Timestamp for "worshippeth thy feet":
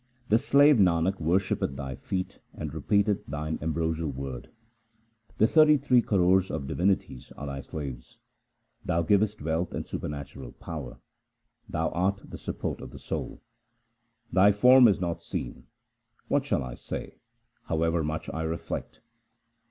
1.21-2.39